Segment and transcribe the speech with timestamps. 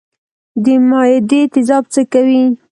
[0.63, 2.43] د معدې تیزاب څه کوي؟